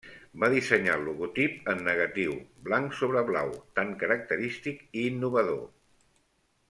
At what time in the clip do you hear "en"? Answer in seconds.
1.73-1.83